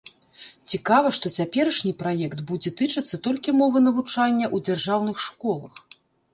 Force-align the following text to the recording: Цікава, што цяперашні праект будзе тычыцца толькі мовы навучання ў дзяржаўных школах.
Цікава, 0.71 1.11
што 1.17 1.31
цяперашні 1.41 1.93
праект 2.01 2.41
будзе 2.53 2.73
тычыцца 2.81 3.21
толькі 3.29 3.55
мовы 3.61 3.77
навучання 3.91 4.45
ў 4.55 4.67
дзяржаўных 4.67 5.17
школах. 5.31 5.73